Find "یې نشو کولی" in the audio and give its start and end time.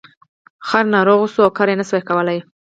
1.71-2.39